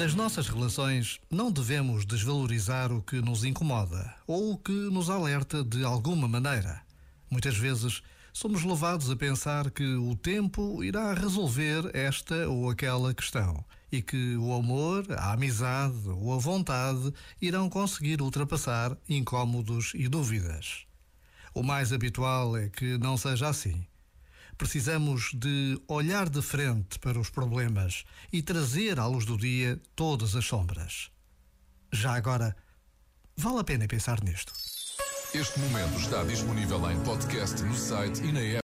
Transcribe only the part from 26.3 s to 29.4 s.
frente para os problemas e trazer à luz do